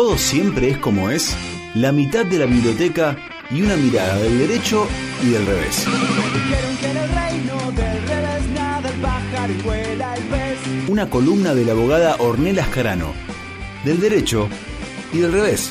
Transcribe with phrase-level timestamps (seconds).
[0.00, 1.36] todo siempre es como es,
[1.74, 3.18] la mitad de la biblioteca
[3.50, 4.88] y una mirada del derecho
[5.22, 5.86] y del revés.
[10.88, 13.12] Una columna de la abogada Ornella Ascarano,
[13.84, 14.48] del derecho
[15.12, 15.70] y del revés.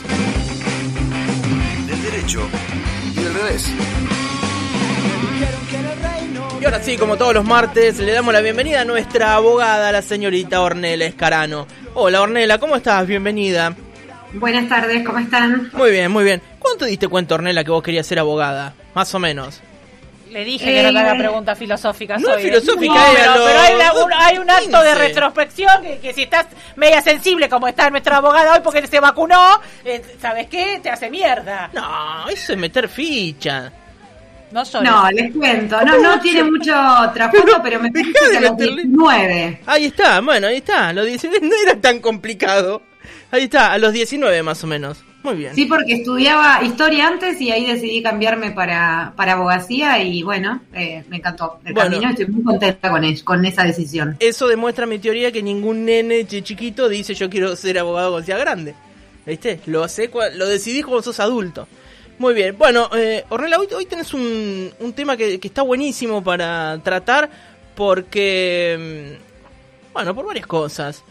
[1.88, 2.42] Del derecho
[3.12, 3.66] y del revés.
[6.62, 10.04] Y ahora sí, como todos los martes, le damos la bienvenida a nuestra abogada, la
[10.04, 11.66] señorita Ornella Escarano.
[11.96, 13.08] Hola Ornella, ¿cómo estás?
[13.08, 13.76] Bienvenida.
[14.34, 15.70] Buenas tardes, ¿cómo están?
[15.74, 16.42] Muy bien, muy bien.
[16.60, 18.74] ¿Cuánto te diste cuenta, Ornella, que vos querías ser abogada?
[18.94, 19.60] Más o menos.
[20.30, 22.22] Le dije que no te haga preguntas filosóficas.
[22.22, 22.44] No es hoy.
[22.44, 23.74] filosófica, No, pero, lo- pero hay,
[24.06, 25.08] un, hay un acto de 15.
[25.08, 29.60] retrospección que, que si estás media sensible como está nuestra abogada hoy porque se vacunó,
[29.84, 30.80] eh, ¿sabes qué?
[30.84, 31.72] Te hace mierda.
[31.74, 33.72] No, eso es meter ficha.
[34.52, 34.64] No.
[34.84, 36.74] No, les cuento, no, no tiene mucho
[37.14, 39.62] trasfondo, pero me parece que a los meterle- 19.
[39.66, 40.94] Ahí está, bueno, ahí está.
[40.94, 42.84] Los 19 no era tan complicado.
[43.32, 44.98] Ahí está, a los 19 más o menos.
[45.22, 45.54] Muy bien.
[45.54, 51.04] Sí, porque estudiaba historia antes y ahí decidí cambiarme para, para abogacía y bueno, eh,
[51.10, 51.92] me encantó el Bueno.
[51.92, 54.16] camino, estoy muy contenta con, el- con esa decisión.
[54.20, 58.26] Eso demuestra mi teoría que ningún nene chi- chiquito dice yo quiero ser abogado cuando
[58.26, 58.74] sea grande.
[59.26, 59.60] ¿Viste?
[59.66, 61.68] Lo, hace, lo decidís cuando sos adulto.
[62.18, 62.58] Muy bien.
[62.58, 67.30] Bueno, eh, Ornella, hoy, hoy tenés un, un tema que, que está buenísimo para tratar
[67.76, 69.18] porque...
[69.20, 71.04] mm, Bueno, por varias cosas.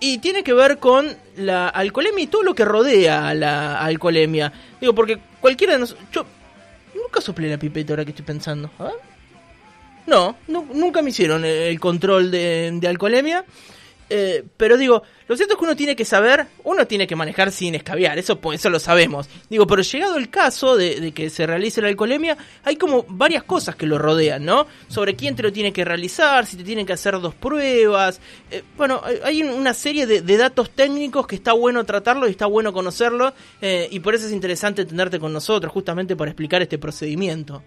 [0.00, 4.50] Y tiene que ver con la alcoholemia y todo lo que rodea a la alcoholemia.
[4.80, 6.06] Digo, porque cualquiera de nosotros...
[6.12, 6.24] Yo
[6.94, 8.70] nunca soplé la pipeta ahora que estoy pensando.
[8.78, 8.92] A ver.
[10.06, 13.44] No, nu- nunca me hicieron el control de, de alcoholemia.
[14.12, 17.52] Eh, pero digo, lo cierto es que uno tiene que saber, uno tiene que manejar
[17.52, 19.28] sin escabiar, eso, pues, eso lo sabemos.
[19.48, 23.44] Digo, pero llegado el caso de, de que se realice la alcoholemia, hay como varias
[23.44, 24.66] cosas que lo rodean, ¿no?
[24.88, 28.20] Sobre quién te lo tiene que realizar, si te tienen que hacer dos pruebas.
[28.50, 32.46] Eh, bueno, hay- una serie de, de datos técnicos que está bueno tratarlo y está
[32.46, 36.78] bueno conocerlo, eh, y por eso es interesante tenerte con nosotros, justamente para explicar este
[36.78, 37.62] procedimiento.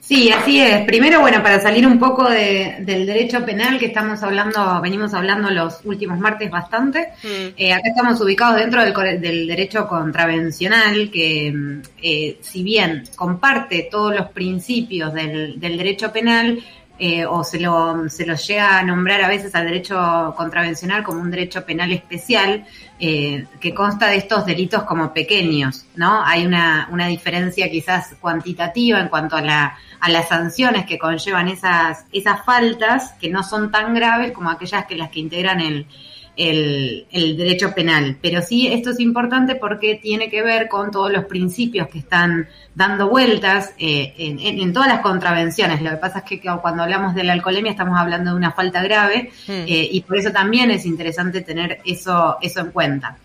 [0.00, 0.84] Sí, así es.
[0.84, 5.48] Primero, bueno, para salir un poco de- del derecho penal que estamos hablando, venimos hablando
[5.50, 7.08] los últimos martes bastante.
[7.22, 7.54] Mm.
[7.56, 13.88] Eh, acá estamos ubicados dentro del, del derecho contravencional, que mm, eh, si bien comparte
[13.90, 16.58] todos los principios del, del derecho penal,
[17.04, 21.20] eh, o se lo, se lo llega a nombrar a veces al derecho contravencional como
[21.20, 22.64] un derecho penal especial,
[23.00, 26.24] eh, que consta de estos delitos como pequeños, ¿no?
[26.24, 31.48] Hay una, una diferencia quizás cuantitativa en cuanto a, la, a las sanciones que conllevan
[31.48, 35.88] esas, esas faltas, que no son tan graves como aquellas que las que integran el,
[36.36, 38.16] el, el derecho penal.
[38.22, 42.48] Pero sí, esto es importante porque tiene que ver con todos los principios que están
[42.74, 45.82] dando vueltas eh, en, en- en todas las contravenciones.
[45.82, 48.82] Lo que pasa es que cuando hablamos de la alcoholemia estamos hablando de una falta
[48.82, 49.52] grave Mm.
[49.52, 53.18] eh, y por eso también es interesante tener eso, eso en cuenta.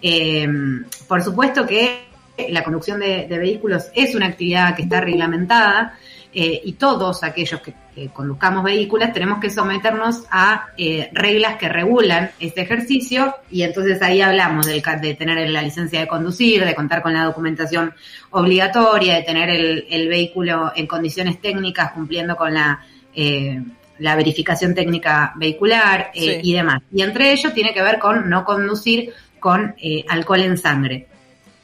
[0.00, 0.46] Eh,
[1.08, 2.04] por supuesto que
[2.48, 5.98] la conducción de, de vehículos es una actividad que está reglamentada
[6.34, 11.68] eh, y todos aquellos que, que conduzcamos vehículos tenemos que someternos a eh, reglas que
[11.68, 16.74] regulan este ejercicio y entonces ahí hablamos del de, tener la licencia de conducir, de
[16.74, 17.94] contar con la documentación
[18.30, 22.80] obligatoria, de tener el, el vehículo en condiciones técnicas cumpliendo con la...
[23.14, 23.62] eh,
[23.98, 26.50] la verificación técnica vehicular eh, Sí.
[26.50, 26.82] y demás.
[26.92, 31.06] Y entre ellos tiene que ver con no conducir con eh, alcohol en sangre.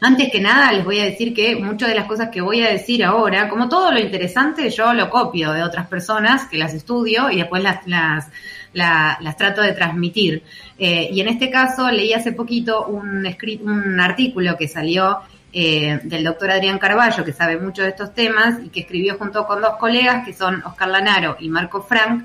[0.02, 2.70] Antes que nada, les voy a decir que muchas de las cosas que voy a
[2.70, 7.30] decir ahora, como todo lo interesante, yo lo copio de otras personas que las estudio
[7.30, 8.28] y después las, las,
[8.72, 10.42] la- las trato de transmitir.
[10.78, 13.26] Eh, y en este caso leí hace poquito un,
[13.62, 15.18] un artículo que salió
[15.52, 19.46] eh, del doctor Adrián Carballo, que sabe mucho de estos temas y que escribió junto
[19.46, 22.24] con dos colegas, que son Oscar Lanaro y Marco Frank,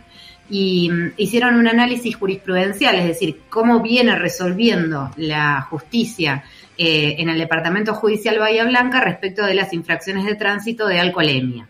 [0.49, 6.43] y mm, hicieron un análisis jurisprudencial, es decir, cómo viene resolviendo la justicia
[6.77, 11.67] eh, en el Departamento Judicial Bahía Blanca respecto de las infracciones de tránsito de alcoholemia.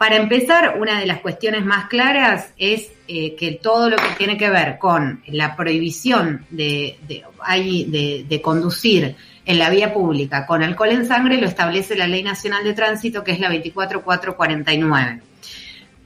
[0.00, 4.38] Para empezar, una de las cuestiones más claras es eh, que todo lo que tiene
[4.38, 9.14] que ver con la prohibición de, de, conducir
[9.44, 13.22] en la vía pública con alcohol en sangre lo establece la Ley Nacional de Tránsito,
[13.22, 15.20] que es la 24449.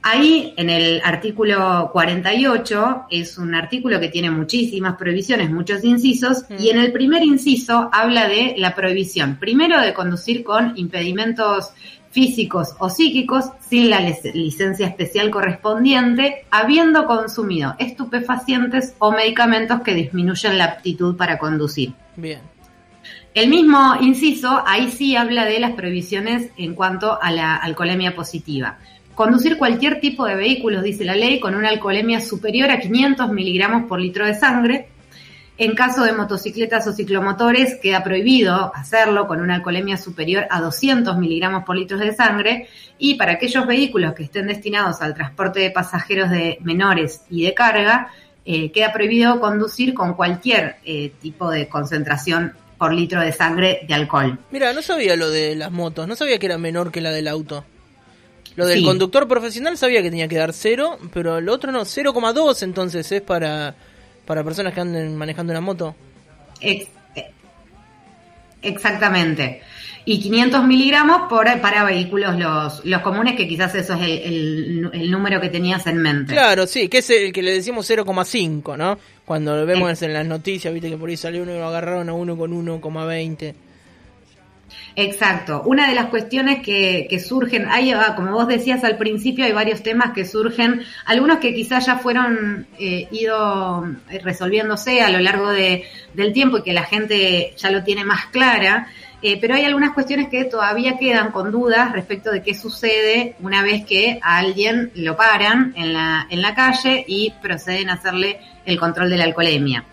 [0.07, 6.69] Ahí, en el artículo 48, es un artículo que tiene muchísimas prohibiciones, muchos incisos, y
[6.69, 11.71] en el primer inciso habla de la prohibición, primero de conducir con impedimentos
[12.11, 19.95] físicos o psíquicos sin la lic- licencia especial correspondiente, habiendo consumido estupefacientes o medicamentos que
[19.95, 21.93] disminuyen la aptitud para conducir.
[22.15, 22.41] Bien.
[23.33, 28.77] El mismo inciso, ahí sí habla de las prohibiciones en cuanto a la alcoholemia positiva.
[29.15, 33.87] Conducir cualquier tipo de vehículos, dice la ley, con una alcoholemia superior a 500 miligramos
[33.87, 34.89] por litro de sangre.
[35.57, 41.17] En caso de motocicletas o ciclomotores, queda prohibido hacerlo con una alcoholemia superior a 200
[41.17, 42.67] miligramos por litro de sangre.
[42.97, 47.53] Y para aquellos vehículos que estén destinados al transporte de pasajeros de menores y de
[47.53, 48.11] carga,
[48.43, 53.93] eh, queda prohibido conducir con cualquier eh, tipo de concentración por litro de sangre de
[53.93, 54.37] alcohol.
[54.51, 57.29] Mira, no sabía lo de las motos, no sabía que era menor que la del
[57.29, 57.63] auto.
[58.55, 58.85] Lo del Sí.
[58.85, 63.21] conductor profesional sabía que tenía que dar cero, pero el otro no, 0,2 entonces es
[63.21, 63.75] para,
[64.25, 65.95] para personas que anden manejando una moto.
[66.61, 66.87] Eh,
[68.61, 69.61] exactamente.
[70.07, 74.89] Y 500 miligramos por, para vehículos los, los comunes, que quizás eso es el, el-
[74.93, 76.33] el número que tenías en mente.
[76.33, 78.99] Claro, sí, que es el que le decimos 0,5, ¿no?
[79.25, 82.07] Cuando lo vemos en las noticias, viste que por ahí salió uno y lo agarraron
[82.09, 83.55] a uno con 1,20.
[84.95, 85.61] Exacto.
[85.65, 89.51] Una de las cuestiones que, que surgen, hay, ah, como vos decías al principio, hay
[89.51, 95.19] varios temas que surgen, algunos que quizás ya fueron eh, ido eh, resolviéndose a lo
[95.19, 95.83] largo de,
[96.13, 98.87] del tiempo y que la gente ya lo tiene más clara,
[99.21, 103.63] eh, pero hay algunas cuestiones que todavía quedan con dudas respecto de qué sucede una
[103.63, 108.39] vez que a alguien lo paran en la, en la calle y proceden a hacerle
[108.65, 109.83] el control de la alcoholemia.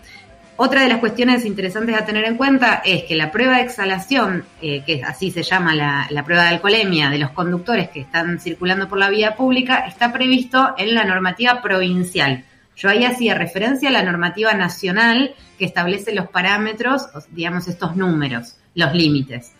[0.55, 4.45] Otra de las cuestiones interesantes a tener en cuenta es que la prueba de exhalación,
[4.61, 8.39] eh, que así se llama la, la prueba de alcoholemia de los conductores que están
[8.39, 12.45] circulando por la vía pública, está previsto en la normativa provincial.
[12.75, 18.55] Yo ahí hacía referencia a la normativa nacional que establece los parámetros, digamos, estos números,
[18.75, 19.53] los límites.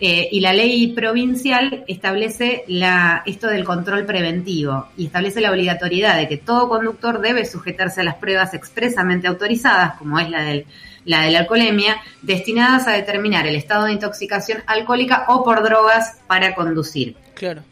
[0.00, 6.16] Eh, y la ley provincial establece la, esto del control preventivo y establece la obligatoriedad
[6.16, 10.66] de que todo conductor debe sujetarse a las pruebas expresamente autorizadas, como es la, del,
[11.04, 16.20] la de la alcoholemia, destinadas a determinar el estado de intoxicación alcohólica o por drogas
[16.28, 17.16] para conducir.
[17.34, 17.62] Claro.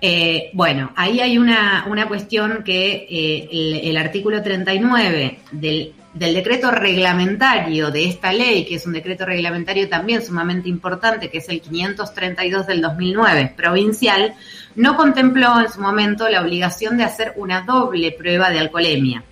[0.00, 6.34] Eh, bueno, ahí hay una, una cuestión que eh, el, el artículo 39 del, del
[6.34, 11.48] decreto reglamentario de esta ley, que es un decreto reglamentario también sumamente importante, que es
[11.48, 14.34] el 532 del 2009, provincial,
[14.74, 19.24] no contempló en su momento la obligación de hacer una doble prueba de alcoholemia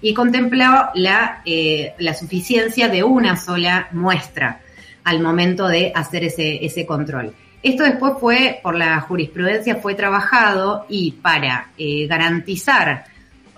[0.00, 4.60] y contempló la, eh, la suficiencia de una sola muestra
[5.04, 7.34] al momento de hacer ese, ese control.
[7.62, 13.06] Esto después fue, por la jurisprudencia, fue trabajado y para eh, garantizar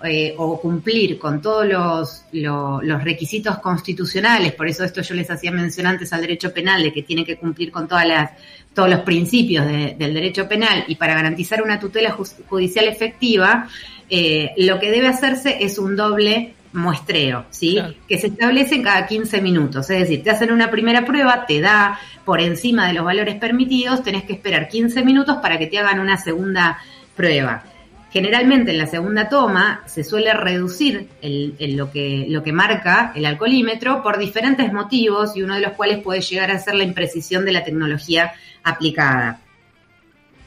[0.03, 5.29] eh, o cumplir con todos los, lo- los requisitos constitucionales, por eso esto yo les
[5.29, 8.31] hacía mención antes al derecho penal, de que tiene que cumplir con todas las,
[8.73, 12.11] todos los principios de- del derecho penal y para garantizar una tutela
[12.47, 13.67] judicial efectiva,
[14.09, 17.73] eh, lo que debe hacerse es un doble muestreo, ¿sí?
[17.73, 17.93] Claro.
[18.07, 19.89] Que se establece en cada 15 minutos.
[19.89, 24.03] Es decir, te hacen una primera prueba, te da por encima de los valores permitidos,
[24.03, 26.77] tenés que esperar 15 minutos para que te hagan una segunda
[27.15, 27.63] prueba.
[28.11, 33.13] Generalmente en la segunda toma se suele reducir el- el- lo, que, lo que marca
[33.15, 36.83] el alcoholímetro por diferentes motivos y uno de los cuales puede llegar a ser la
[36.83, 39.39] imprecisión de la tecnología aplicada.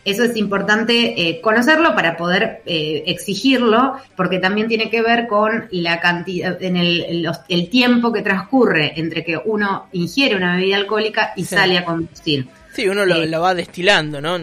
[0.05, 5.67] Eso es importante eh, conocerlo para poder eh, exigirlo, porque también tiene que ver con
[5.71, 10.77] la cantidad, en el, los- el tiempo que transcurre entre que uno ingiere una bebida
[10.77, 11.55] alcohólica y Sí.
[11.55, 12.47] sale a conducir.
[12.75, 14.39] Sí, uno lo, Eh, lo va destilando, ¿no?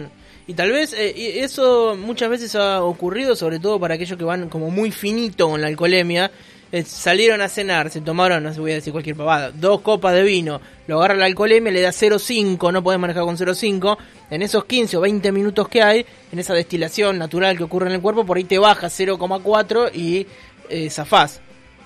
[0.46, 4.48] Y tal vez eh, eso muchas veces ha ocurrido, sobre todo para aquellos que van
[4.48, 6.30] como muy finito con la alcoholemia.
[6.72, 10.14] eh, salieron a cenar, se tomaron, no se voy a decir cualquier pavada, dos copas
[10.14, 13.98] de vino, lo agarra la alcoholemia, le da 0,5, no podés manejar con 0,5.
[14.30, 17.92] En esos 15 o 20 minutos que hay, en esa destilación natural que ocurre en
[17.92, 20.26] el cuerpo, por ahí te baja 0,4 y
[20.70, 21.40] eh, zafás.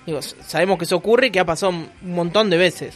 [0.07, 2.95] Digo, sabemos que eso ocurre y que ha pasado un montón de veces.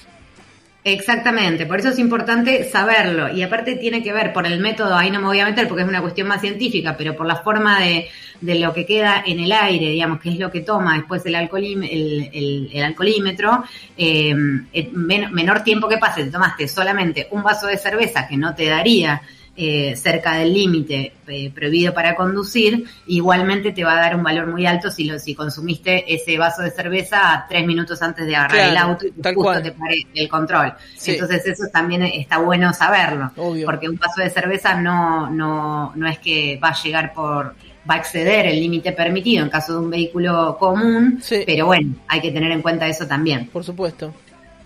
[0.83, 3.29] Exactamente, por eso es importante saberlo.
[3.31, 5.83] Y aparte tiene que ver por el método, ahí no me voy a meter porque
[5.83, 8.09] es una cuestión más científica, pero por la forma de,
[8.41, 11.35] de lo que queda en el aire, digamos, que es lo que toma después el,
[11.35, 13.63] alcoholim- el, el- alcoholímetro,
[13.99, 18.55] eh, men- menor tiempo que pase, te tomaste solamente un vaso de cerveza que no
[18.55, 19.21] te daría
[19.63, 24.47] eh, cerca del límite eh, prohibido para conducir, igualmente te va a dar un valor
[24.47, 28.57] muy alto si, lo, si consumiste ese vaso de cerveza tres minutos antes de agarrar
[28.57, 29.63] Claro, el auto y tal justo cual.
[29.63, 30.73] te pare el control.
[30.97, 31.11] Sí.
[31.13, 33.67] Entonces eso también está bueno saberlo, Obvio.
[33.67, 37.55] porque un vaso de cerveza no, no, no es que va a llegar por
[37.91, 41.43] va a exceder el límite permitido en caso de un vehículo común, Sí.
[41.47, 43.47] pero bueno, hay que tener en cuenta eso también.
[43.49, 44.15] Por supuesto.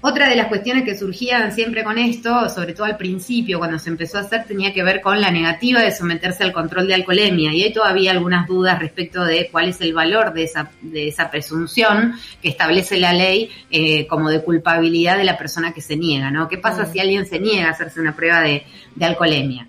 [0.07, 3.89] Otra de las cuestiones que surgían siempre con esto, sobre todo al principio, cuando se
[3.89, 7.55] empezó a hacer, tenía que ver con la negativa de someterse al control de alcoholemia.
[7.55, 11.31] Y hay todavía algunas dudas respecto de cuál es el valor de esa, de esa
[11.31, 16.31] presunción que establece la ley eh, como de culpabilidad de la persona que se niega,
[16.31, 16.49] ¿no?
[16.49, 18.63] ¿Qué pasa si alguien se niega a hacerse una prueba de,
[18.95, 19.69] de alcoholemia?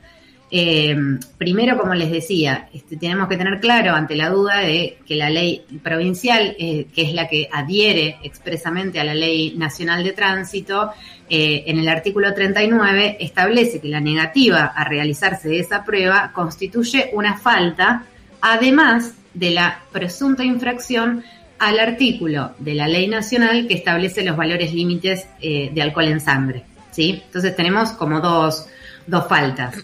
[0.52, 0.96] Eh,
[1.38, 5.30] primero, como les decía, este, tenemos que tener claro ante la duda de que la
[5.30, 10.92] ley provincial, eh, que es la que adhiere expresamente a la ley nacional de tránsito,
[11.30, 17.10] eh, en el artículo 39 establece que la negativa a realizarse de esa prueba constituye
[17.14, 18.06] una falta,
[18.42, 21.24] además de la presunta infracción
[21.58, 26.64] al artículo de la ley nacional que establece los valores límites de alcohol en sangre.
[26.92, 27.22] ¿sí?
[27.26, 28.68] Entonces tenemos como dos
[29.08, 29.76] dos faltas.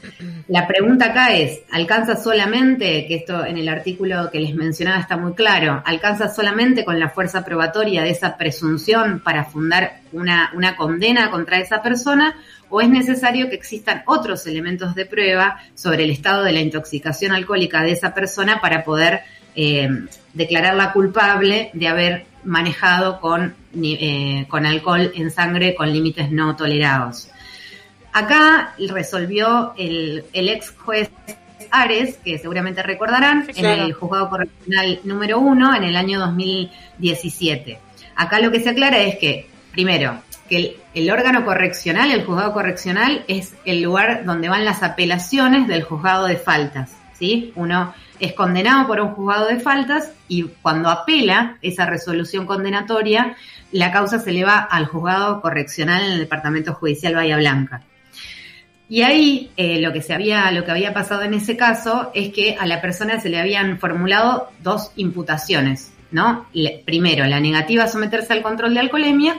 [0.48, 5.18] La pregunta acá es, ¿alcanza solamente, que esto en el artículo que les mencionaba está
[5.18, 10.75] muy claro, ¿alcanza solamente con la fuerza probatoria de esa presunción para fundar una, una
[10.75, 12.36] condena contra esa persona?
[12.70, 17.34] ¿O es necesario que existan otros elementos de prueba sobre el estado de la intoxicación
[17.34, 19.22] alcohólica de esa persona para poder
[19.56, 19.90] eh,
[20.34, 27.30] declararla culpable de haber manejado con, eh, con alcohol en sangre con límites no tolerados?
[28.13, 31.10] Acá resolvió el, ex juez
[31.72, 37.80] Ares, que seguramente recordarán, en el juzgado correccional número uno en el año 2017.
[38.15, 43.24] Acá lo que se aclara es que, primero, que el, órgano correccional, el juzgado correccional,
[43.30, 46.91] es el lugar donde van las apelaciones del juzgado de faltas.
[47.18, 47.53] ¿sí?
[47.56, 53.38] Uno es condenado por un juzgado de faltas y cuando apela esa resolución condenatoria,
[53.72, 57.82] la causa se eleva al juzgado correccional en el Departamento Judicial Bahía Blanca.
[58.91, 62.33] Y ahí eh, lo que se había, lo que había pasado en ese caso es
[62.33, 66.45] que a la persona se le habían formulado dos imputaciones, ¿no?
[66.83, 69.38] primero, la negativa a someterse al control de alcoholemia,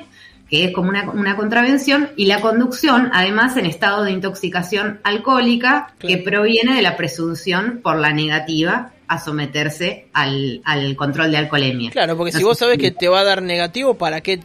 [0.48, 6.16] que es como una, contravención, y la conducción, además, en estado de intoxicación alcohólica, que
[6.16, 10.62] proviene de la presunción por la negativa a someterse al,
[10.96, 11.90] control de alcoholemia.
[11.90, 14.40] Claro, porque si vos sabes que te va a dar negativo, ¿para qué,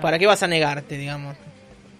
[0.00, 1.36] ¿para qué vas a negarte, digamos?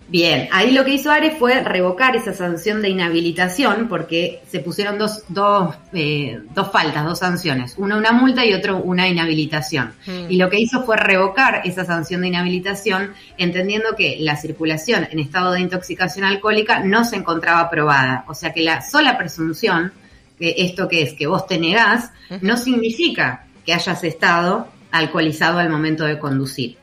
[0.08, 4.98] Bien, ahí lo que hizo Ares fue revocar esa sanción de inhabilitación porque se pusieron
[4.98, 9.94] dos, dos, eh, dos faltas, dos sanciones, una una multa y otro una inhabilitación.
[10.06, 10.30] Hmm.
[10.30, 15.18] Y lo que hizo fue revocar esa sanción de inhabilitación entendiendo que la circulación en
[15.18, 18.25] estado de intoxicación alcohólica no se encontraba aprobada.
[18.28, 19.92] O sea que la sola presunción,
[20.38, 25.68] que esto que es que vos te negás, no significa que hayas estado alcoholizado al
[25.68, 26.78] momento de conducir.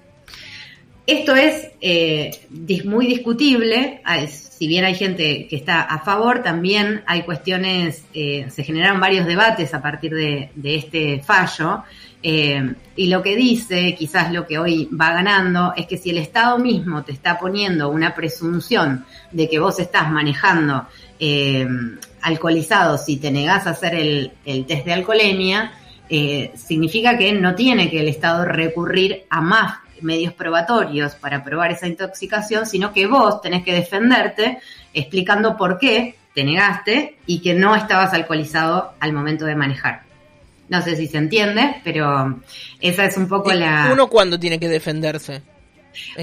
[1.06, 2.32] Esto es eh,
[2.86, 8.64] muy discutible, si bien hay gente que está a favor, también hay cuestiones, eh, se
[8.64, 11.84] generaron varios debates a partir de, este fallo,
[12.22, 16.20] eh, y lo que dice, quizás lo que hoy va ganando, es que si el
[16.20, 20.88] Estado mismo te está poniendo una presunción de que vos estás manejando
[22.22, 25.74] alcoholizado si te negás a hacer el, el test de alcoholemia,
[26.56, 31.88] significa que no tiene que el Estado recurrir a más medios probatorios para probar esa
[31.88, 34.60] intoxicación, sino que vos tenés que defenderte
[34.94, 40.02] explicando por qué te negaste y que no estabas alcoholizado al momento de manejar.
[40.70, 42.40] No sé si se entiende, pero
[42.80, 43.90] esa es un poco la...
[43.92, 45.42] ¿Uno cuándo tiene que defenderse?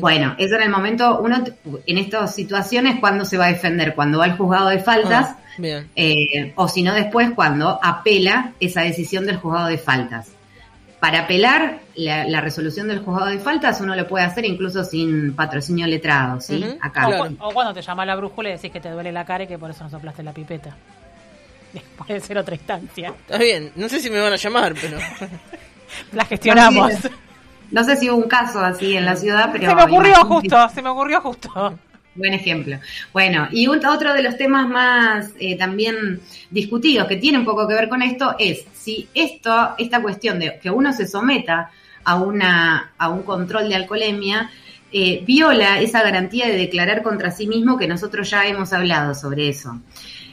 [0.01, 1.45] Bueno, eso en el momento, uno
[1.87, 3.95] en estas situaciones, cuando se va a defender?
[3.95, 8.83] Cuando va al juzgado de faltas, ah, eh, o si no después cuando apela esa
[8.83, 10.33] decisión del juzgado de faltas
[11.01, 15.87] para apelar la, resolución del juzgado de faltas uno lo puede hacer incluso sin patrocinio
[15.87, 16.63] letrado, ¿sí?
[16.81, 17.09] Acá.
[17.39, 19.59] O, cuando te llama la brújula y decís que te duele la cara y que
[19.59, 20.77] por eso no soplaste la pipeta.
[21.97, 23.09] Puede ser otra instancia.
[23.09, 24.99] Está bien, no sé si me van a llamar, pero...
[26.13, 26.93] la gestionamos.
[27.71, 29.69] No sé si hubo un caso así en la ciudad, pero...
[29.69, 31.79] Se me ocurrió justo, se me ocurrió justo.
[32.15, 32.79] Buen ejemplo.
[33.13, 37.75] Bueno, y otro de los temas más eh, también discutidos que tiene un poco que
[37.75, 41.71] ver con esto es si esto, esta cuestión de que uno se someta
[42.03, 44.51] a, una, a un control de alcoholemia
[44.93, 49.49] eh, viola esa garantía de declarar contra sí mismo que nosotros ya hemos hablado sobre
[49.49, 49.81] eso.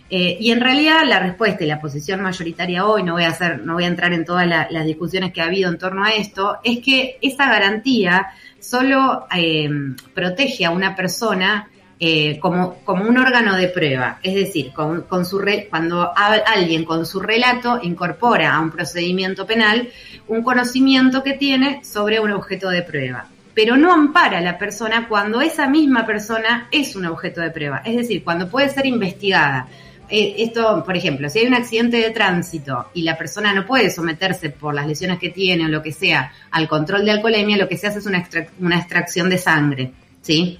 [0.09, 3.63] Eh, y en realidad la respuesta y la posición mayoritaria hoy, no voy a hacer,
[3.63, 6.57] no voy a entrar en todas las discusiones que ha habido en torno a esto,
[6.63, 8.27] es que esa garantía
[8.59, 9.69] solo eh,
[10.13, 14.19] protege a una persona eh, como, como un órgano de prueba.
[14.21, 19.89] Es decir, con, su cuando alguien con su relato incorpora a un procedimiento penal
[20.27, 23.27] un conocimiento que tiene sobre un objeto de prueba.
[23.53, 27.81] Pero no ampara a la persona cuando esa misma persona es un objeto de prueba.
[27.83, 29.67] Es decir, cuando puede ser investigada
[30.09, 34.49] esto, por ejemplo, si hay un accidente de tránsito y la persona no puede someterse
[34.49, 37.77] por las lesiones que tiene o lo que sea al control de alcoholemia, lo que
[37.77, 38.27] se hace es una,
[38.59, 40.59] una extracción de sangre, ¿sí?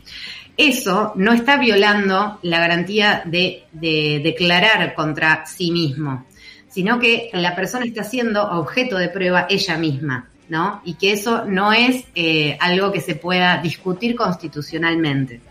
[0.57, 6.25] Eso no está violando la garantía de, de declarar contra sí mismo,
[6.67, 10.29] sino que la persona está siendo objeto de prueba ella misma.
[10.49, 10.81] ¿No?
[10.85, 15.41] Y que eso no es eh, algo que se pueda discutir constitucionalmente.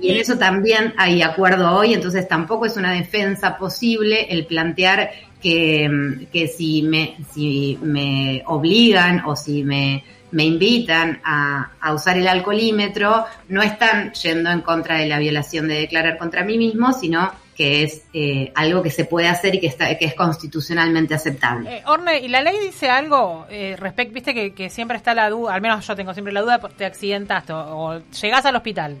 [0.00, 5.10] Y en eso también hay acuerdo hoy, entonces tampoco es una defensa posible el plantear
[5.40, 12.16] que, que si, me, si me obligan o si me, me invitan a, a, usar
[12.16, 16.92] el alcoholímetro, no están yendo en contra de la violación de declarar contra mí mismo,
[16.92, 21.14] sino que es eh, algo que se puede hacer y que está que es constitucionalmente
[21.14, 21.78] aceptable.
[21.78, 25.28] Eh, Orne, ¿y la ley dice algo eh, respecto, viste que, que, siempre está la
[25.28, 28.96] duda, al menos yo tengo siempre la duda, te accidentaste o, o llegás al hospital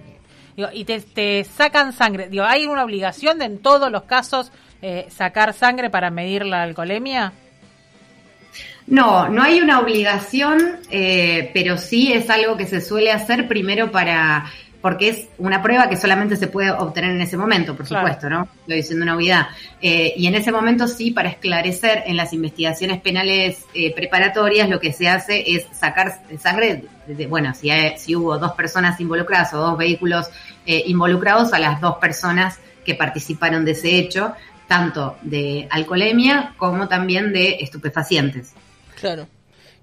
[0.56, 4.52] digo, y te, te, sacan sangre, digo, ¿hay una obligación de en todos los casos
[4.80, 7.32] eh, sacar sangre para medir la alcoholemia?
[8.86, 13.90] No, no hay una obligación, eh, pero sí es algo que se suele hacer primero
[13.90, 14.50] para
[14.82, 18.04] porque es una prueba que solamente se puede obtener en ese momento, por Claro.
[18.06, 18.48] supuesto, ¿no?
[18.62, 19.46] Estoy diciendo una obviedad.
[19.80, 24.80] Eh, y en ese momento sí, para esclarecer en las investigaciones penales eh, preparatorias, lo
[24.80, 28.98] que se hace es sacar sangre, de- de- bueno, si, hay- si hubo dos personas
[29.00, 30.26] involucradas o dos vehículos
[30.66, 34.32] eh, involucrados, a las dos personas que participaron de ese hecho,
[34.66, 38.52] tanto de alcoholemia como también de estupefacientes.
[39.00, 39.28] Claro.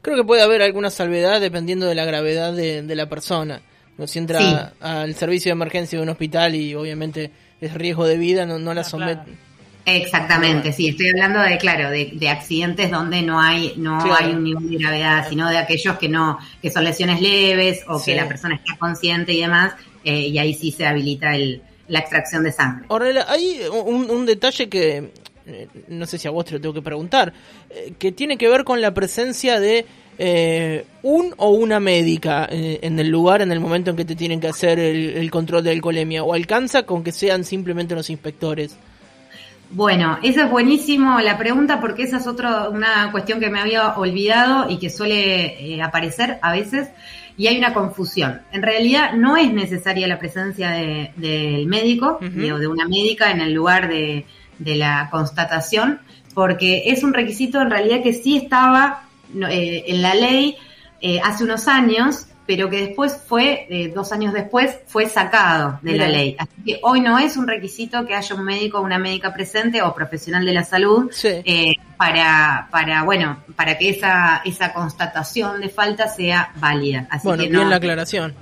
[0.01, 3.61] Creo que puede haber alguna salvedad dependiendo de la gravedad de, de la persona.
[3.99, 4.55] No, si entra Sí.
[4.79, 7.29] al servicio de emergencia de un hospital y obviamente
[7.61, 9.23] es riesgo de vida, no, no la someten.
[9.25, 9.49] claro.
[9.85, 14.25] Exactamente, sí, estoy hablando de, claro, de, de accidentes donde no hay, no Claro.
[14.25, 17.97] hay un nivel de gravedad, sino de aquellos que no, que son lesiones leves o
[17.97, 18.11] Sí.
[18.11, 21.99] que la persona está consciente y demás, eh, y ahí sí se habilita el, la
[21.99, 22.85] extracción de sangre.
[22.89, 25.11] Ornella, hay un, un detalle que
[25.47, 27.33] eh, no sé si a vos te lo tengo que preguntar,
[27.71, 29.85] eh, que tiene que ver con la presencia de
[30.21, 34.15] eh, un o una médica eh, en el lugar, en el momento en que te
[34.15, 38.09] tienen que hacer el, el control de alcoholemia, o alcanza con que sean simplemente los
[38.09, 38.75] inspectores.
[39.71, 43.95] Bueno, eso es buenísimo la pregunta porque esa es otra una cuestión que me había
[43.97, 46.89] olvidado y que suele eh, aparecer a veces
[47.37, 48.41] y hay una confusión.
[48.51, 53.41] En realidad no es necesaria la presencia de- del médico o de una médica en
[53.41, 54.25] el lugar de,
[54.57, 55.99] de la constatación
[56.33, 59.03] porque es un requisito en realidad que sí estaba
[59.49, 60.55] eh, en la ley
[61.01, 65.91] eh, hace unos años pero que después fue, eh, dos años después, fue sacado de
[65.91, 66.07] Mira.
[66.07, 66.35] la ley.
[66.39, 69.83] Así que hoy no es un requisito que haya un médico o una médica presente
[69.83, 71.27] o profesional de la salud Sí.
[71.45, 77.05] eh, para, para, bueno, para que esa, esa constatación de falta sea válida.
[77.11, 78.33] Así bueno, que bien la aclaración.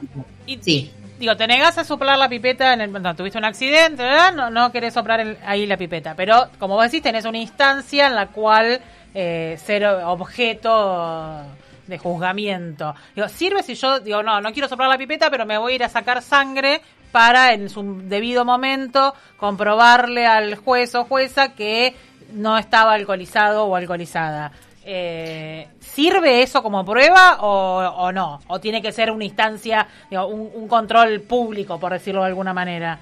[0.62, 0.90] Sí.
[1.20, 4.34] Digo, te negás a soplar la pipeta, en el, no, tuviste un accidente, ¿verdad?
[4.34, 6.14] No, no querés soplar el- ahí la pipeta.
[6.16, 8.80] Pero, como vos decís, tenés una instancia en la cual
[9.20, 11.42] eh, ser objeto
[11.88, 12.94] de juzgamiento.
[13.16, 15.76] Digo, ¿sirve si yo digo, no, no quiero soplar la pipeta, pero me voy a
[15.76, 21.96] ir a sacar sangre para, en su debido momento, comprobarle al juez o jueza que
[22.32, 24.52] no estaba alcoholizado o alcoholizada?
[24.86, 28.40] Eh, ¿Sirve eso como prueba o, o no?
[28.46, 32.54] ¿O tiene que ser una instancia, digo, un, un control público, por decirlo de alguna
[32.54, 33.00] manera?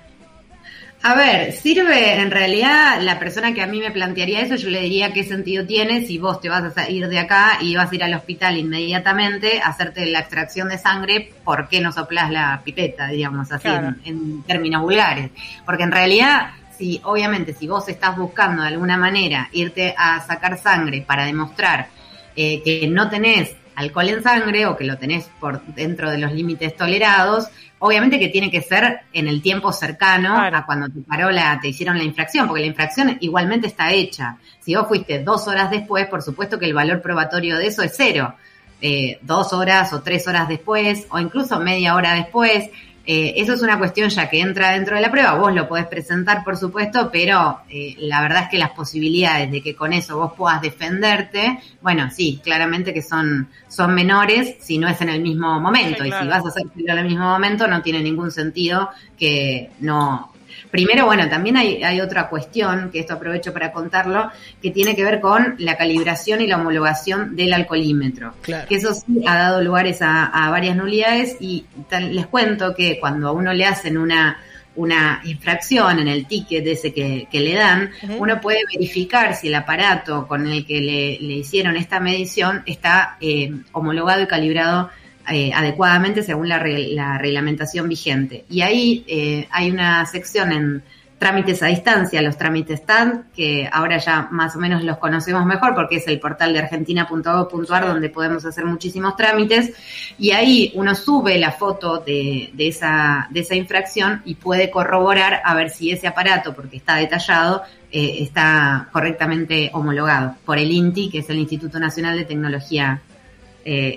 [1.08, 4.82] A ver, sirve en realidad la persona que a mí me plantearía eso, yo le
[4.82, 7.96] diría qué sentido tiene si vos te vas a ir de acá y vas a
[7.96, 12.60] ir al hospital inmediatamente a hacerte la extracción de sangre, ¿por qué no soplás la
[12.66, 13.90] pipeta, digamos así, Claro.
[14.04, 15.30] en, en términos vulgares?
[15.64, 20.58] Porque en realidad, si obviamente si vos estás buscando de alguna manera irte a sacar
[20.58, 21.90] sangre para demostrar
[22.36, 26.32] eh, que no tenés alcohol en sangre o que lo tenés por dentro de los
[26.32, 30.58] límites tolerados, obviamente que tiene que ser en el tiempo cercano Claro.
[30.58, 34.38] a cuando te paró la, te hicieron la infracción, porque la infracción igualmente está hecha.
[34.62, 37.94] Si vos fuiste dos horas después, por supuesto que el valor probatorio de eso es
[37.96, 38.36] cero.
[38.82, 42.70] Eh, dos horas o tres horas después, o incluso media hora después,
[43.08, 45.86] eh, eso es una cuestión ya que entra dentro de la prueba, vos lo podés
[45.86, 50.18] presentar, por supuesto, pero eh, la verdad es que las posibilidades de que con eso
[50.18, 55.22] vos puedas defenderte, bueno, sí, claramente que son, son menores si no es en el
[55.22, 56.04] mismo momento.
[56.04, 59.70] Sí, Y si vas a hacerlo en el mismo momento, no tiene ningún sentido que
[59.80, 60.32] no.
[60.76, 64.30] Primero, bueno, también hay, hay otra cuestión, que esto aprovecho para contarlo,
[64.62, 68.68] que tiene que ver con la calibración y la homologación del alcoholímetro Claro.
[68.68, 73.00] que eso sí ha dado lugares a, a varias nulidades y tal- les cuento que
[73.00, 74.38] cuando a uno le hacen una
[74.78, 79.56] una infracción en el ticket ese que, que le dan, uno puede verificar si el
[79.56, 84.90] aparato con el que le, le hicieron esta medición está eh, homologado y calibrado
[85.32, 88.46] eh, adecuadamente según la, re- la reglamentación vigente.
[88.50, 90.84] Y ahí eh, hay una sección en
[91.18, 95.74] trámites a distancia, los trámites TAN, que ahora ya más o menos los conocemos mejor
[95.74, 99.72] porque es el portal de argentina.gov.ar donde podemos hacer muchísimos trámites
[100.20, 105.42] y ahí uno sube la foto de, de esa, de esa infracción y puede corroborar
[105.46, 111.10] a ver si ese aparato, porque está detallado, eh, está correctamente homologado por el INTI,
[111.10, 113.02] que es el Instituto Nacional de Tecnología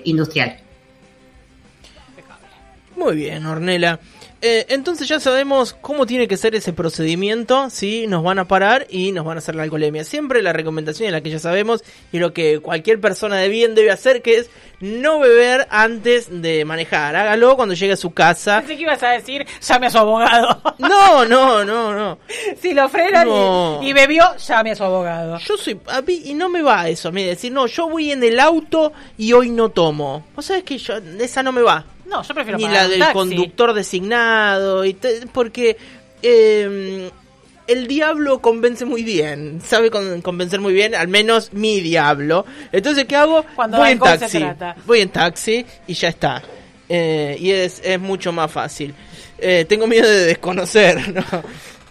[0.05, 0.57] industrial.
[2.99, 3.99] Muy bien, Ornela.
[4.41, 8.87] Eh, entonces ya sabemos cómo tiene que ser ese procedimiento, si nos van a parar
[8.89, 10.03] y nos van a hacer la alcoholemia.
[10.05, 11.83] Siempre la recomendación es la que ya sabemos
[12.13, 16.63] y lo que cualquier persona de bien debe hacer, que es no beber antes de
[16.63, 17.15] manejar.
[17.17, 18.59] Hágalo cuando llegue a su casa.
[18.59, 20.61] Pensé que ibas a decir, llame a su abogado.
[20.79, 22.19] No, no, no, no.
[22.61, 23.79] si lo frenan y- No.
[23.83, 25.37] y, bebió, llame a su abogado.
[25.39, 28.11] Yo soy, a mí, y no me va eso, a mí decir, no, yo voy
[28.11, 30.25] en el auto y hoy no tomo.
[30.35, 31.85] Vos sabés que yo, esa no me va.
[32.09, 33.13] No, yo prefiero ni pagar la un del taxi.
[33.13, 35.77] conductor designado y te- porque
[36.23, 37.09] eh,
[37.67, 42.45] el diablo convence muy bien sabe con- convencer muy bien al menos mi diablo.
[42.71, 44.43] Entonces qué hago Cuando voy en taxi.
[44.85, 46.41] voy en taxi y ya está.
[46.91, 48.93] Eh, y es, es mucho más fácil.
[49.37, 51.23] Eh, tengo miedo de desconocer no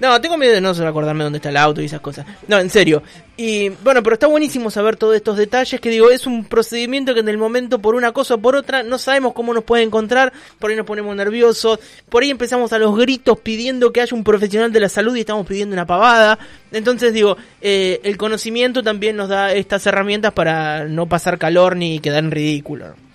[0.01, 2.27] no, tengo miedo de no acordarme dónde está el auto y esas cosas.
[2.47, 3.03] No, en serio.
[3.37, 7.21] Y bueno, pero está buenísimo saber todos estos detalles que digo, es un procedimiento que
[7.21, 10.33] en el momento por una cosa o por otra no sabemos cómo nos puede encontrar,
[10.59, 14.25] por ahí nos ponemos nerviosos, por ahí empezamos a los gritos pidiendo que haya un
[14.25, 16.39] profesional de la salud y estamos pidiendo una pavada.
[16.73, 22.01] Entonces digo, eh, el conocimiento también nos da estas herramientas para no pasar calor ni
[22.01, 23.08] quedar en ridículo.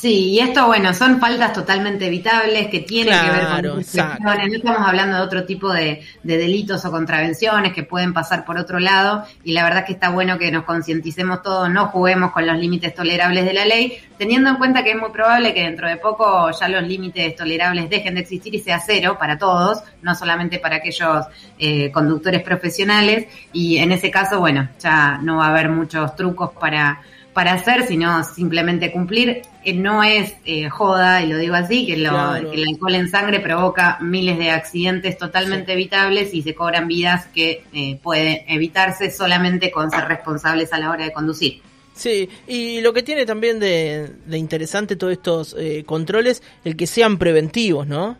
[0.00, 3.64] Sí, y esto, bueno, son faltas totalmente evitables que tienen que ver con.
[3.74, 8.56] No estamos hablando de otro tipo de, de delitos o contravenciones que pueden pasar por
[8.56, 9.26] otro lado.
[9.44, 12.94] Y la verdad que está bueno que nos concienticemos todos, no juguemos con los límites
[12.94, 16.50] tolerables de la ley, teniendo en cuenta que es muy probable que dentro de poco
[16.58, 20.76] ya los límites tolerables dejen de existir y sea cero para todos, no solamente para
[20.76, 21.26] aquellos
[21.58, 23.26] eh, conductores profesionales.
[23.52, 27.02] Y en ese caso, bueno, ya no va a haber muchos trucos para
[27.40, 29.40] para hacer, sino simplemente cumplir.
[29.64, 32.50] Eh, no es eh, joda, y lo digo así, que, lo, Claro.
[32.50, 37.28] que el alcohol en sangre provoca miles de accidentes totalmente evitables y se cobran vidas
[37.28, 41.62] que eh, pueden evitarse solamente con ser responsables a la hora de conducir.
[41.94, 46.86] Sí, y lo que tiene también de, de interesante todos estos eh, controles, el que
[46.86, 48.18] sean preventivos, ¿no?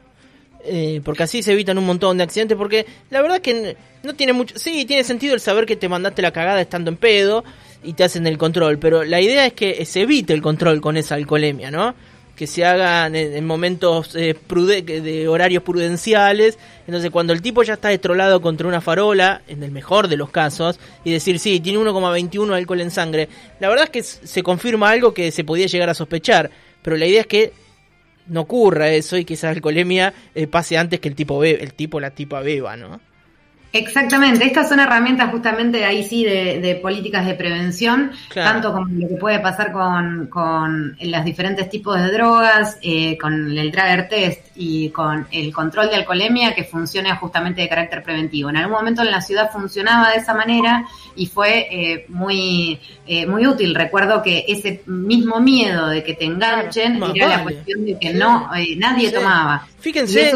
[0.64, 4.33] Eh, porque así se evitan un montón de accidentes, porque la verdad que no tiene
[4.33, 4.59] mucho...
[4.59, 7.44] Sí, tiene sentido el saber que te mandaste la cagada estando en pedo
[7.83, 10.97] y te hacen el control, pero la idea es que se evite el control con
[10.97, 11.95] esa alcoholemia, ¿no?
[12.37, 17.75] Que se hagan en, en momentos eh, de horarios prudenciales, entonces cuando el tipo ya
[17.75, 21.79] está estrolado contra una farola, en el mejor de los casos, y decir, sí, tiene
[21.79, 23.29] 1,21 de alcohol en sangre,
[23.61, 26.51] la verdad es que se confirma algo que se podía llegar a sospechar,
[26.83, 27.53] pero la idea es que
[28.27, 31.75] no ocurra eso y que esa alcoholemia eh, pase antes que el tipo bebe, el
[31.75, 33.01] tipo la tipa beba, ¿no?
[33.72, 38.50] Exactamente, estas son herramientas justamente ahí sí de, de políticas de prevención, Claro.
[38.50, 43.56] tanto como lo que puede pasar con, con los diferentes tipos de drogas, eh, con
[43.56, 48.50] el Drager Test y con el control de alcoholemia que funciona justamente de carácter preventivo.
[48.50, 53.24] En algún momento en la ciudad funcionaba de esa manera y fue eh, muy, eh,
[53.26, 53.74] muy útil.
[53.74, 58.14] Recuerdo que ese mismo miedo de que te enganchen Más era la cuestión de que
[58.14, 59.14] no eh, nadie Sí.
[59.14, 59.66] tomaba.
[59.78, 60.33] Fíjense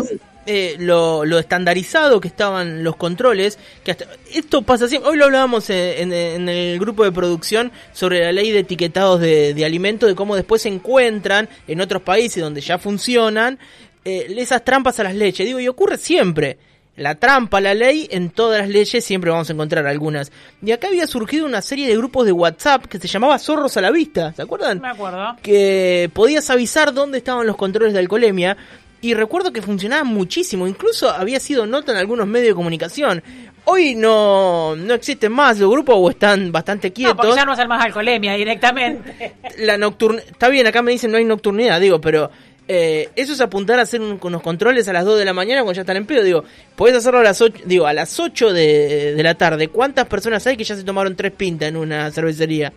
[0.47, 5.25] eh, lo, lo estandarizado que estaban los controles, que hasta, esto pasa siempre, hoy lo
[5.27, 9.65] hablábamos en, en- en el grupo de producción sobre la ley de etiquetados de, de
[9.65, 13.59] alimentos, de cómo después se encuentran en otros países donde ya funcionan
[14.05, 15.47] eh, esas trampas a las leyes.
[15.47, 16.59] Digo, y ocurre siempre.
[16.97, 20.31] La trampa, a la ley, en todas las leyes siempre vamos a encontrar algunas.
[20.63, 23.81] Y acá había surgido una serie de grupos de WhatsApp que se llamaba Zorros a
[23.81, 24.81] la Vista, ¿se acuerdan?
[24.81, 25.35] Me acuerdo.
[25.43, 28.57] que podías avisar dónde estaban los controles de alcoholemia
[29.05, 33.23] y recuerdo que funcionaban muchísimo, incluso había sido nota en algunos medios de comunicación.
[33.67, 37.17] Hoy no, no existen más los grupos o están bastante No, quietos.
[37.17, 39.35] porque ya no el más alcoholemia directamente.
[39.59, 42.31] La nocturn está bien, acá me dicen no hay nocturnidad, digo, pero
[42.69, 45.61] eh, eso es apuntar a hacer un- unos controles a las 2 de la mañana
[45.63, 46.45] cuando ya están en pedo, digo,
[46.77, 49.69] podés hacerlo a las 8, digo, a las 8 de, de la tarde.
[49.69, 52.73] ¿Cuántas personas hay que ya se tomaron tres pintas en una cervecería?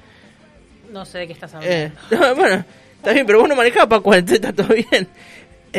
[0.92, 1.76] No sé de qué estás hablando.
[2.12, 2.64] Eh, bueno,
[2.98, 5.08] está bien, pero vos no manejabas para 40, está todo bien.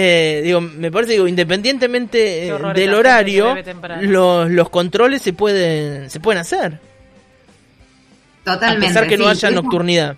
[0.01, 3.57] Eh, digo, me parece, digo, independientemente eh, del horario,
[4.03, 6.79] los, los controles se pueden, se pueden hacer.
[8.45, 8.87] Totalmente.
[8.87, 10.17] a pesar que no haya nocturnidad.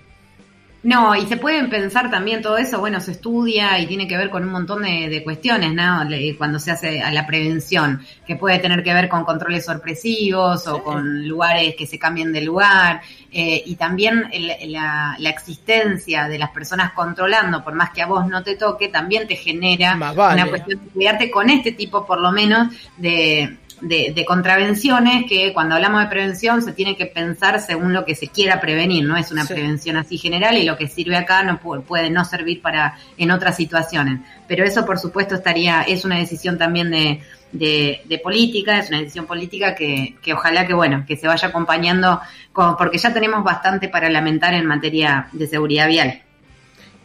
[0.82, 4.30] No, y se pueden pensar también todo eso, bueno, se estudia y tiene que ver
[4.30, 6.04] con un montón de, de cuestiones, ¿no?
[6.04, 10.66] Le- Cuando se hace a la prevención, que puede tener que ver con controles sorpresivos
[10.68, 16.28] o con lugares que se cambien de lugar, eh, y también el- la, la existencia
[16.28, 19.96] de las personas controlando, por más que a vos no te toque, también te genera
[19.96, 20.40] vale.
[20.42, 25.52] una cuestión de cuidarte con este tipo, por lo menos, de, de, de contravenciones que
[25.52, 29.16] cuando hablamos de prevención se tiene que pensar según lo que se quiera prevenir, no
[29.16, 29.54] es una Sí.
[29.54, 33.30] prevención así general y lo que sirve acá no pu- puede no servir para en
[33.30, 34.20] otras situaciones.
[34.46, 37.20] Pero eso por supuesto estaría, es una decisión también de,
[37.52, 41.48] de, de política, es una decisión política que, que ojalá que bueno, que se vaya
[41.48, 42.20] acompañando
[42.52, 46.22] con, porque ya tenemos bastante para lamentar en materia de seguridad vial.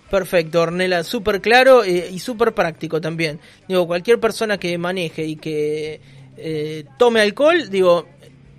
[0.10, 3.40] Perfecto, Ornela, súper claro eh, y súper práctico también.
[3.68, 6.00] Digo, cualquier persona que maneje y que
[6.38, 8.08] eh, tome alcohol, digo,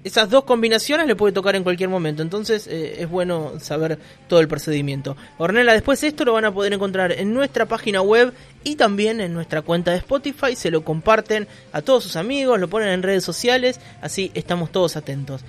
[0.06, 2.22] esas dos combinaciones le puede tocar en cualquier momento.
[2.22, 5.16] Entonces eh, es bueno saber todo el procedimiento.
[5.36, 9.34] Ornella, después esto lo van a poder encontrar en nuestra página web y también en
[9.34, 10.54] nuestra cuenta de Spotify.
[10.54, 14.96] Se lo comparten a todos sus amigos, lo ponen en redes sociales, así estamos todos
[14.96, 15.42] atentos.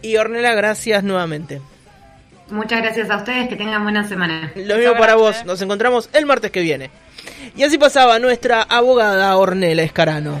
[0.00, 1.60] Y Ornella, gracias nuevamente.
[2.50, 4.52] Muchas gracias a ustedes, que tengan buena semana.
[4.54, 6.90] Lo mismo para vos, nos encontramos el martes que viene.
[7.56, 10.40] Y así pasaba nuestra abogada Ornella Escarano.